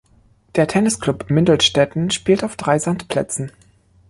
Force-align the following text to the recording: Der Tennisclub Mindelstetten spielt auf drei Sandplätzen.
Der 0.55 0.67
Tennisclub 0.67 1.29
Mindelstetten 1.29 2.09
spielt 2.09 2.43
auf 2.43 2.55
drei 2.55 2.79
Sandplätzen. 2.79 3.51